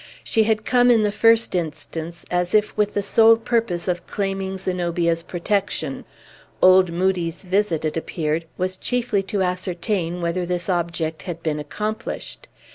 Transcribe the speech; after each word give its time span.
She 0.23 0.45
had 0.45 0.65
come, 0.65 0.89
in 0.89 1.03
the 1.03 1.11
first 1.11 1.53
instance, 1.53 2.25
as 2.31 2.55
if 2.55 2.75
with 2.75 2.95
the 2.95 3.03
sole 3.03 3.37
purpose 3.37 3.87
of 3.87 4.07
claiming 4.07 4.57
Zenobia's 4.57 5.21
protection. 5.21 6.05
Old 6.59 6.91
Moodie's 6.91 7.43
visit, 7.43 7.85
it 7.85 7.95
appeared, 7.95 8.45
was 8.57 8.77
chiefly 8.77 9.21
to 9.21 9.43
ascertain 9.43 10.19
whether 10.19 10.43
this 10.43 10.69
object 10.69 11.21
had 11.29 11.43
been 11.43 11.59
accomplished. 11.59 12.47